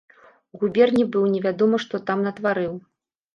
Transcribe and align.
У 0.53 0.61
губерні 0.61 1.05
быў, 1.15 1.27
невядома, 1.33 1.77
што 1.85 2.01
там 2.09 2.25
натварыў. 2.29 2.73